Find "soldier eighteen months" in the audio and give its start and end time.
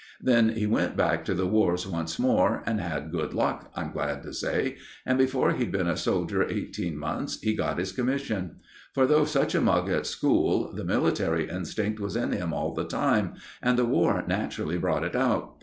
5.95-7.39